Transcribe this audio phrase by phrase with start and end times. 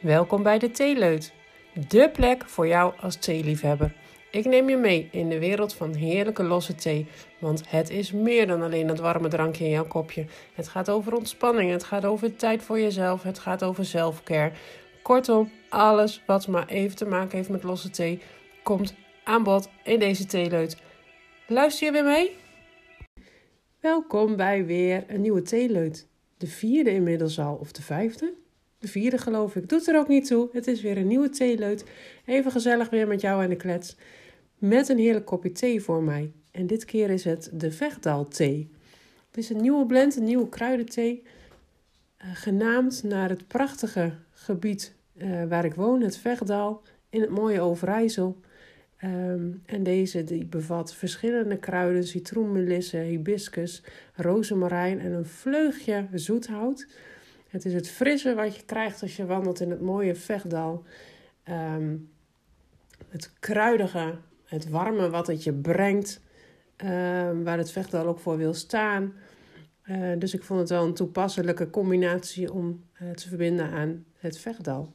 [0.00, 1.32] Welkom bij de Theeleut,
[1.88, 3.94] de plek voor jou als theeliefhebber.
[4.30, 7.06] Ik neem je mee in de wereld van heerlijke losse thee,
[7.38, 10.26] want het is meer dan alleen dat warme drankje in jouw kopje.
[10.54, 14.52] Het gaat over ontspanning, het gaat over tijd voor jezelf, het gaat over selfcare.
[15.02, 18.20] Kortom, alles wat maar even te maken heeft met losse thee,
[18.62, 18.94] komt
[19.24, 20.76] aan bod in deze theeleut.
[21.46, 22.36] Luister je weer mee?
[23.80, 26.08] Welkom bij weer een nieuwe theeleut.
[26.36, 28.46] De vierde inmiddels al, of de vijfde?
[28.78, 29.68] De vierde geloof ik.
[29.68, 30.48] Doet er ook niet toe.
[30.52, 31.84] Het is weer een nieuwe theeleut.
[32.24, 33.96] Even gezellig weer met jou en de klets.
[34.58, 36.32] Met een heerlijk kopje thee voor mij.
[36.50, 38.70] En dit keer is het de Vechtdal thee.
[39.26, 41.22] Het is een nieuwe blend, een nieuwe kruidenthee.
[41.22, 46.82] Uh, genaamd naar het prachtige gebied uh, waar ik woon, het Vechtdal.
[47.10, 48.40] In het mooie Overijssel.
[49.04, 53.82] Um, en deze die bevat verschillende kruiden, citroenmelisse, hibiscus,
[54.14, 56.86] rozemarijn en een vleugje zoethout.
[57.48, 60.84] Het is het frisse wat je krijgt als je wandelt in het mooie vechtdal.
[61.48, 62.10] Um,
[63.08, 64.14] het kruidige,
[64.44, 66.20] het warme wat het je brengt,
[66.76, 69.12] um, waar het vechtdal ook voor wil staan.
[69.86, 74.38] Uh, dus ik vond het wel een toepasselijke combinatie om uh, te verbinden aan het
[74.38, 74.92] vechtdal.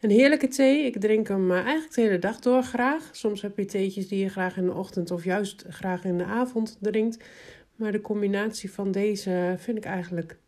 [0.00, 0.84] Een heerlijke thee.
[0.84, 3.08] Ik drink hem uh, eigenlijk de hele dag door graag.
[3.12, 6.24] Soms heb je theetjes die je graag in de ochtend of juist graag in de
[6.24, 7.24] avond drinkt.
[7.74, 10.38] Maar de combinatie van deze vind ik eigenlijk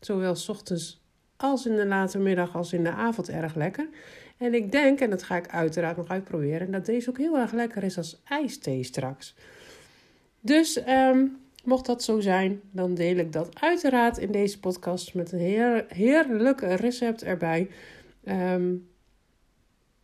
[0.00, 1.02] zowel s ochtends
[1.36, 3.88] als in de late middag als in de avond erg lekker.
[4.36, 7.52] En ik denk, en dat ga ik uiteraard nog uitproberen, dat deze ook heel erg
[7.52, 9.34] lekker is als ijsthee straks.
[10.40, 15.32] Dus um, mocht dat zo zijn, dan deel ik dat uiteraard in deze podcast met
[15.32, 17.70] een heer, heerlijk recept erbij.
[18.24, 18.88] Um,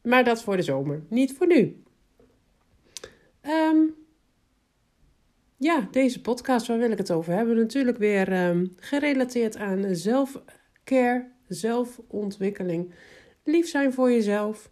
[0.02, 1.82] maar dat voor de zomer, niet voor nu.
[3.42, 3.94] Um,
[5.56, 7.56] ja, deze podcast, waar wil ik het over hebben?
[7.56, 12.94] Natuurlijk weer um, gerelateerd aan zelfcare, zelfontwikkeling.
[13.44, 14.70] Lief zijn voor jezelf.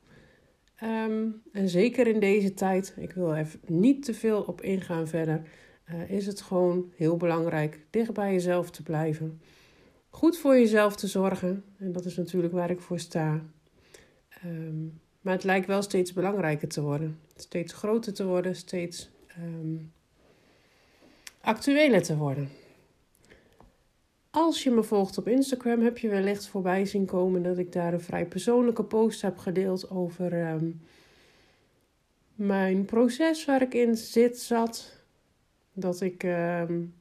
[0.82, 5.42] Um, en zeker in deze tijd, ik wil even niet te veel op ingaan verder,
[5.90, 9.40] uh, is het gewoon heel belangrijk dicht bij jezelf te blijven.
[10.08, 11.64] Goed voor jezelf te zorgen.
[11.78, 13.42] En dat is natuurlijk waar ik voor sta.
[14.44, 17.18] Um, maar het lijkt wel steeds belangrijker te worden.
[17.36, 19.10] Steeds groter te worden, steeds
[21.42, 22.48] actueler te worden.
[24.30, 27.92] Als je me volgt op Instagram, heb je wellicht voorbij zien komen dat ik daar
[27.92, 30.80] een vrij persoonlijke post heb gedeeld over um,
[32.34, 35.00] mijn proces waar ik in zit, zat.
[35.72, 36.94] Dat ik um,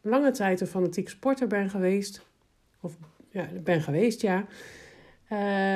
[0.00, 2.26] lange tijd een fanatiek sporter ben geweest.
[2.80, 2.96] Of
[3.30, 4.46] ja, ben geweest, ja.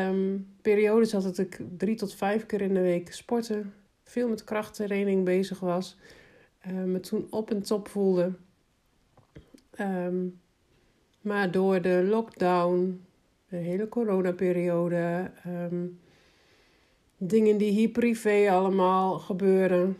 [0.08, 3.74] Um, periodes had dat ik drie tot vijf keer in de week sporten.
[4.02, 5.96] Veel met krachttraining bezig was.
[6.68, 8.32] Uh, me toen op en top voelde.
[9.80, 10.40] Um,
[11.20, 13.04] maar door de lockdown,
[13.48, 15.98] de hele coronaperiode, um,
[17.16, 19.96] dingen die hier privé allemaal gebeuren,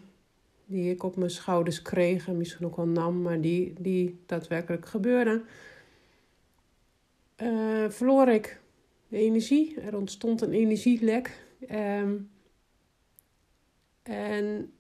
[0.67, 4.87] die ik op mijn schouders kreeg en misschien ook wel nam, maar die, die daadwerkelijk
[4.87, 5.45] gebeurden,
[7.43, 8.61] uh, verloor ik
[9.09, 9.81] de energie.
[9.81, 11.43] Er ontstond een energielek.
[11.71, 12.31] Um,
[14.03, 14.73] en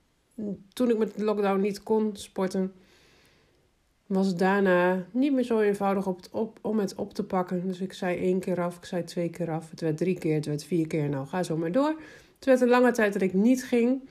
[0.72, 2.72] toen ik met de lockdown niet kon sporten,
[4.06, 7.66] was het daarna niet meer zo eenvoudig op, op, om het op te pakken.
[7.66, 9.70] Dus ik zei één keer af, ik zei twee keer af.
[9.70, 11.08] Het werd drie keer, het werd vier keer.
[11.08, 12.00] Nou, ga zo maar door.
[12.34, 14.08] Het werd een lange tijd dat ik niet ging.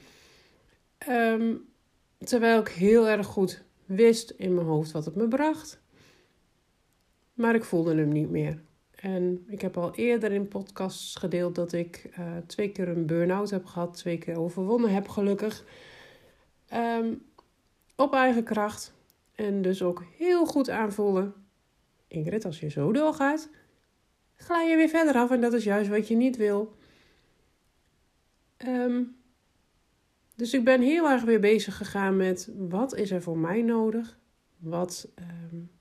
[1.09, 1.65] Um,
[2.17, 5.81] terwijl ik heel erg goed wist in mijn hoofd wat het me bracht.
[7.33, 8.61] Maar ik voelde hem niet meer.
[8.95, 13.49] En ik heb al eerder in podcasts gedeeld dat ik uh, twee keer een burn-out
[13.49, 13.93] heb gehad.
[13.97, 15.65] Twee keer overwonnen heb, gelukkig.
[16.75, 17.25] Um,
[17.95, 18.93] op eigen kracht.
[19.35, 21.33] En dus ook heel goed aanvoelen.
[22.07, 23.49] Ingrid, als je zo doorgaat,
[24.35, 25.31] ga je weer verder af.
[25.31, 26.75] En dat is juist wat je niet wil.
[28.67, 29.15] Um,
[30.35, 34.17] dus ik ben heel erg weer bezig gegaan met wat is er voor mij nodig?
[34.57, 35.07] Wat
[35.51, 35.71] um,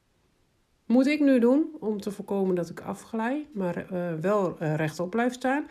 [0.87, 5.11] moet ik nu doen om te voorkomen dat ik afglij, maar uh, wel uh, rechtop
[5.11, 5.67] blijf staan?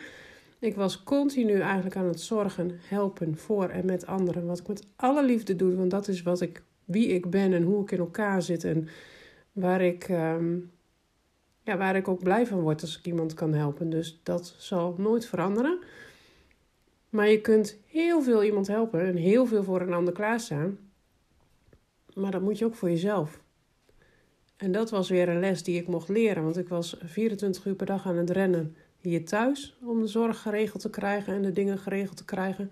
[0.62, 4.46] Ik was continu eigenlijk aan het zorgen, helpen voor en met anderen.
[4.46, 7.62] Wat ik met alle liefde doe, want dat is wat ik, wie ik ben en
[7.62, 8.64] hoe ik in elkaar zit.
[8.64, 8.88] En
[9.52, 10.70] waar ik, um,
[11.62, 13.90] ja, waar ik ook blij van word als ik iemand kan helpen.
[13.90, 15.78] Dus dat zal nooit veranderen.
[17.08, 20.78] Maar je kunt heel veel iemand helpen en heel veel voor een ander klaarstaan.
[22.14, 23.40] Maar dat moet je ook voor jezelf.
[24.56, 27.74] En dat was weer een les die ik mocht leren, want ik was 24 uur
[27.74, 31.52] per dag aan het rennen hier thuis om de zorg geregeld te krijgen en de
[31.52, 32.70] dingen geregeld te krijgen.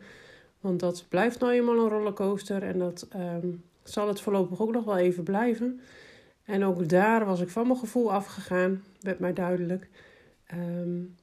[0.61, 4.85] Want dat blijft nou eenmaal een rollercoaster en dat um, zal het voorlopig ook nog
[4.85, 5.81] wel even blijven.
[6.44, 9.88] En ook daar was ik van mijn gevoel afgegaan, werd mij duidelijk.
[10.55, 11.17] Um,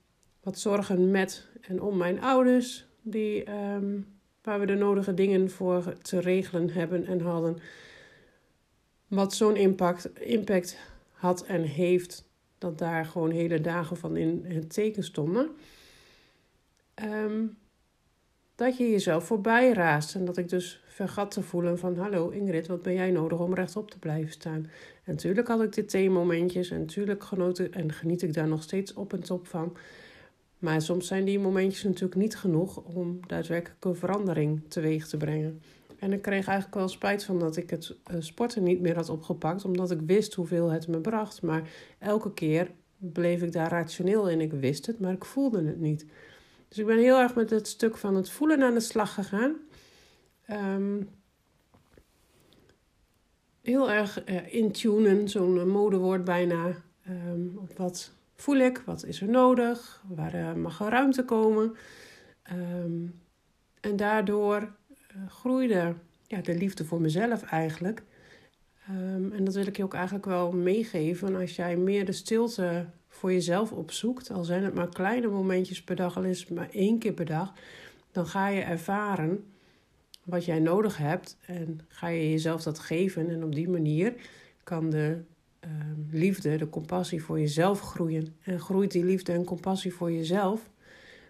[0.44, 4.00] wat zorgen met en om mijn ouders, die, ehm,
[4.44, 7.57] waar we de nodige dingen voor te regelen hebben en hadden.
[9.07, 10.77] Wat zo'n impact, impact
[11.12, 12.26] had en heeft,
[12.57, 15.50] dat daar gewoon hele dagen van in het teken stonden.
[16.94, 17.45] Ehm,
[18.56, 20.15] dat je jezelf voorbij raast.
[20.15, 21.98] En dat ik dus vergat te voelen van...
[21.98, 24.69] Hallo Ingrid, wat ben jij nodig om rechtop te blijven staan?
[25.04, 28.94] En natuurlijk had ik dit theemomentjes en natuurlijk genoten en geniet ik daar nog steeds
[28.94, 29.77] op en top van.
[30.59, 35.62] Maar soms zijn die momentjes natuurlijk niet genoeg om daadwerkelijke verandering teweeg te brengen.
[35.99, 39.09] En ik kreeg eigenlijk wel spijt van dat ik het eh, sporten niet meer had
[39.09, 41.41] opgepakt, omdat ik wist hoeveel het me bracht.
[41.41, 44.41] Maar elke keer bleef ik daar rationeel in.
[44.41, 46.05] Ik wist het, maar ik voelde het niet.
[46.67, 49.55] Dus ik ben heel erg met het stuk van het voelen aan de slag gegaan.
[50.45, 51.01] Ehm,
[53.61, 56.83] heel erg uh, intunen, zo'n modewoord bijna.
[57.09, 58.81] Um, wat voel ik?
[58.85, 60.03] Wat is er nodig?
[60.07, 61.75] Waar uh, mag er ruimte komen?
[62.44, 63.05] Ehm,
[63.79, 64.75] en daardoor
[65.27, 65.93] groeide
[66.27, 68.03] ja, de liefde voor mezelf eigenlijk.
[69.31, 71.35] en dat wil ik je ook eigenlijk wel meegeven.
[71.35, 75.95] Als jij meer de stilte voor jezelf opzoekt, al zijn het maar kleine momentjes per
[75.95, 77.53] dag, al is het maar één keer per dag,
[78.11, 79.45] dan ga je ervaren
[80.23, 83.29] wat jij nodig hebt en ga je jezelf dat geven.
[83.29, 84.13] En op die manier
[84.63, 85.17] kan de
[85.65, 85.69] uh,
[86.11, 88.35] liefde, de compassie voor jezelf groeien.
[88.41, 90.69] En groeit die liefde en compassie voor jezelf,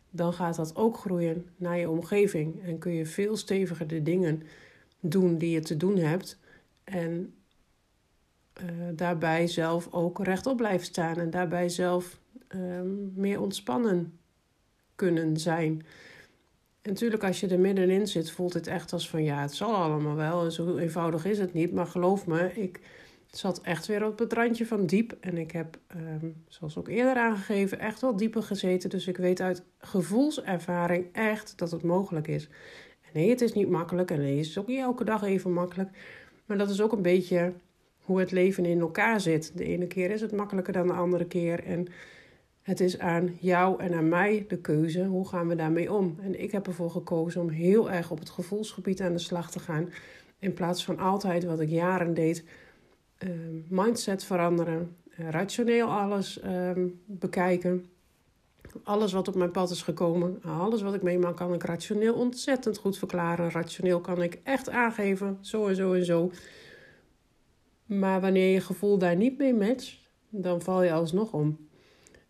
[0.09, 2.63] dan gaat dat ook groeien naar je omgeving.
[2.63, 4.43] En kun je veel steviger de dingen
[4.99, 6.39] doen die je te doen hebt.
[6.83, 7.33] En
[8.61, 12.19] uh, daarbij zelf ook rechtop blijven staan en daarbij zelf
[12.55, 14.19] um, meer ontspannen
[14.95, 15.85] kunnen zijn.
[16.81, 19.75] En natuurlijk, als je er middenin zit, voelt het echt als van ja, het zal
[19.75, 20.43] allemaal wel.
[20.43, 21.73] En zo eenvoudig is het niet.
[21.73, 22.79] Maar geloof me, ik
[23.31, 25.17] zat echt weer op het randje van diep.
[25.19, 28.89] En ik heb, um, zoals ook eerder aangegeven, echt wel dieper gezeten.
[28.89, 32.49] Dus ik weet uit gevoelservaring echt dat het mogelijk is.
[33.01, 34.11] En nee, het is niet makkelijk.
[34.11, 35.89] En nee, het is ook niet elke dag even makkelijk.
[36.45, 37.53] Maar dat is ook een beetje
[38.01, 39.57] hoe het leven in elkaar zit.
[39.57, 41.63] De ene keer is het makkelijker dan de andere keer.
[41.63, 41.87] En
[42.61, 45.05] het is aan jou en aan mij de keuze.
[45.05, 46.17] Hoe gaan we daarmee om?
[46.21, 49.59] En ik heb ervoor gekozen om heel erg op het gevoelsgebied aan de slag te
[49.59, 49.89] gaan.
[50.39, 52.43] In plaats van altijd wat ik jaren deed.
[53.19, 53.29] Uh,
[53.69, 54.95] mindset veranderen.
[55.19, 56.71] Uh, rationeel alles uh,
[57.05, 57.85] bekijken.
[58.83, 60.41] Alles wat op mijn pad is gekomen.
[60.43, 63.51] Alles wat ik meemaak kan ik rationeel ontzettend goed verklaren.
[63.51, 65.37] Rationeel kan ik echt aangeven.
[65.41, 66.31] Zo en zo en zo.
[67.85, 69.97] Maar wanneer je gevoel daar niet mee matcht,
[70.29, 71.67] dan val je alsnog om.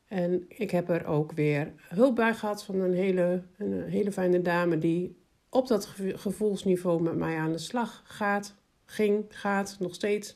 [0.08, 4.42] En ik heb er ook weer hulp bij gehad van een hele, een hele fijne
[4.42, 5.18] dame die
[5.50, 5.86] op dat
[6.16, 8.56] gevoelsniveau met mij aan de slag gaat,
[8.86, 10.36] ging, gaat, nog steeds.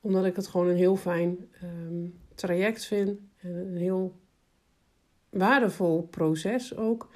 [0.00, 3.18] Omdat ik het gewoon een heel fijn ehm, traject vind.
[3.36, 4.14] En een heel
[5.28, 7.08] waardevol proces ook.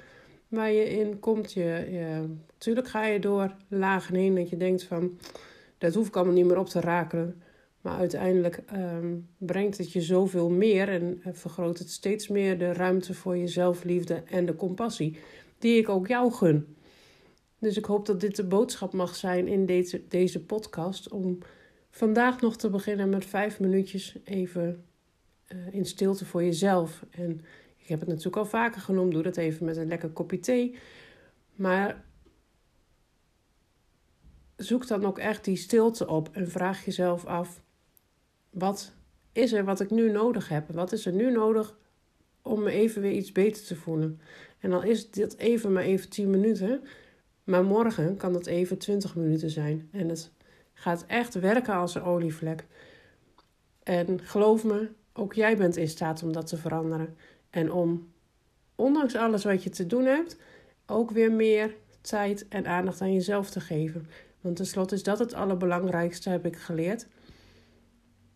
[0.47, 1.53] Waar je in komt.
[1.53, 5.19] Je, je, natuurlijk ga je door lagen heen dat je denkt van
[5.77, 7.41] dat hoef ik allemaal niet meer op te raken.
[7.81, 12.73] Maar uiteindelijk um, brengt het je zoveel meer en uh, vergroot het steeds meer de
[12.73, 15.17] ruimte voor je zelfliefde en de compassie,
[15.59, 16.75] die ik ook jou gun.
[17.59, 21.11] Dus ik hoop dat dit de boodschap mag zijn in deze, deze podcast.
[21.11, 21.37] Om
[21.95, 24.85] vandaag nog te beginnen met vijf minuutjes even
[25.47, 27.05] uh, in stilte voor jezelf.
[27.09, 27.41] En
[27.77, 29.11] ik heb het natuurlijk al vaker genoemd.
[29.11, 30.77] Doe dat even met een lekker kopje thee.
[31.53, 32.03] Maar
[34.55, 37.61] zoek dan ook echt die stilte op en vraag jezelf af:
[38.49, 38.93] wat
[39.31, 40.69] is er wat ik nu nodig heb?
[40.69, 41.77] Wat is er nu nodig
[42.41, 44.19] om me even weer iets beter te voelen?
[44.59, 46.81] En dan is dit even maar even 10 minuten,
[47.43, 49.89] maar morgen kan het even 20 minuten zijn.
[49.91, 50.34] En het
[50.77, 52.65] gaat echt werken als een olievlek.
[53.83, 57.17] En geloof me, ook jij bent in staat om dat te veranderen.
[57.49, 58.11] En om,
[58.75, 60.37] ondanks alles wat je te doen hebt,
[60.85, 64.07] ook weer meer tijd en aandacht aan jezelf te geven.
[64.41, 67.07] Want tenslotte is dat het allerbelangrijkste, heb ik geleerd.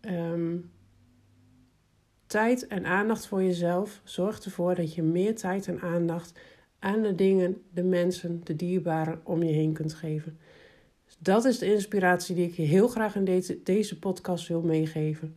[0.01, 0.57] Ehm,
[2.27, 6.39] tijd en aandacht voor jezelf zorgt ervoor dat je meer tijd en aandacht
[6.79, 10.39] aan de dingen, de mensen, de dierbaren om je heen kunt geven.
[11.21, 15.35] Dat is de inspiratie die ik je heel graag in deze, deze podcast wil meegeven.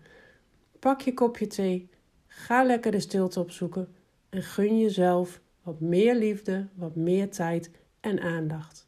[0.78, 1.88] Pak je kopje thee,
[2.26, 3.88] ga lekker de stilte opzoeken
[4.28, 7.70] en gun jezelf wat meer liefde, wat meer tijd
[8.00, 8.86] en aandacht.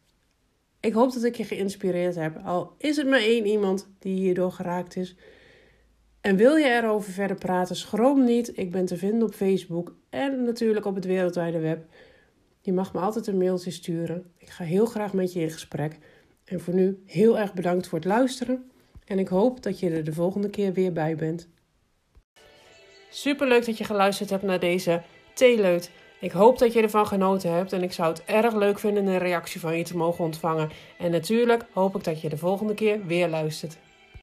[0.81, 4.53] Ik hoop dat ik je geïnspireerd heb, al is het maar één iemand die hierdoor
[4.53, 5.17] geraakt is.
[6.21, 8.59] En wil je erover verder praten, schroom niet.
[8.59, 11.87] Ik ben te vinden op Facebook en natuurlijk op het wereldwijde web.
[12.61, 14.33] Je mag me altijd een mailtje sturen.
[14.37, 15.99] Ik ga heel graag met je in gesprek.
[16.45, 18.71] En voor nu heel erg bedankt voor het luisteren.
[19.05, 21.49] En ik hoop dat je er de volgende keer weer bij bent.
[23.11, 25.03] Super leuk dat je geluisterd hebt naar deze
[25.35, 25.91] Theeleut.
[26.21, 29.19] Ik hoop dat je ervan genoten hebt en ik zou het erg leuk vinden een
[29.19, 30.71] reactie van je te mogen ontvangen.
[30.99, 33.79] En natuurlijk hoop ik dat je de volgende keer weer luistert.